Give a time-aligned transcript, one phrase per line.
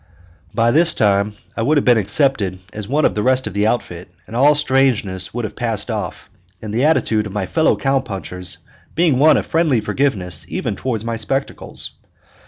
[0.55, 3.67] By this time I would have been accepted as one of the rest of the
[3.67, 6.27] outfit, and all strangeness would have passed off,
[6.59, 8.57] the attitude of my fellow cow punchers
[8.95, 11.91] being one of friendly forgiveness even toward my spectacles.